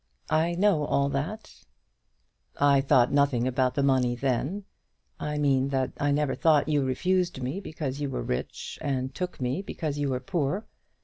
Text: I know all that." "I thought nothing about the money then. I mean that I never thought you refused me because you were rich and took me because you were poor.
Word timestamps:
I 0.31 0.55
know 0.55 0.83
all 0.85 1.09
that." 1.09 1.61
"I 2.59 2.81
thought 2.81 3.11
nothing 3.13 3.45
about 3.47 3.75
the 3.75 3.83
money 3.83 4.15
then. 4.15 4.63
I 5.19 5.37
mean 5.37 5.67
that 5.69 5.91
I 5.99 6.09
never 6.09 6.33
thought 6.33 6.67
you 6.67 6.83
refused 6.83 7.39
me 7.39 7.59
because 7.59 8.01
you 8.01 8.09
were 8.09 8.23
rich 8.23 8.79
and 8.81 9.13
took 9.13 9.39
me 9.39 9.61
because 9.61 9.99
you 9.99 10.09
were 10.09 10.19
poor. 10.19 10.65